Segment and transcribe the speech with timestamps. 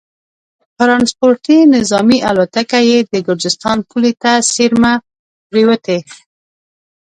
[0.77, 4.93] ټرانسپورټي نظامي الوتکه یې د ګرجستان پولې ته څېرمه
[5.49, 5.97] پرېوتې